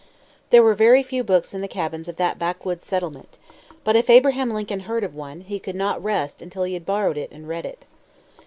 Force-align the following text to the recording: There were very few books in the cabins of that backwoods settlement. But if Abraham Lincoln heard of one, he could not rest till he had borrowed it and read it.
There 0.49 0.63
were 0.63 0.73
very 0.73 1.03
few 1.03 1.23
books 1.23 1.53
in 1.53 1.61
the 1.61 1.67
cabins 1.67 2.07
of 2.07 2.15
that 2.15 2.39
backwoods 2.39 2.87
settlement. 2.87 3.37
But 3.83 3.95
if 3.95 4.09
Abraham 4.09 4.49
Lincoln 4.51 4.79
heard 4.89 5.03
of 5.03 5.13
one, 5.13 5.41
he 5.41 5.59
could 5.59 5.75
not 5.75 6.03
rest 6.03 6.41
till 6.49 6.63
he 6.63 6.73
had 6.73 6.87
borrowed 6.87 7.17
it 7.19 7.31
and 7.31 7.47
read 7.47 7.67
it. 7.67 7.85